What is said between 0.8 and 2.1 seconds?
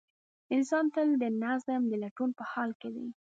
تل د نظم د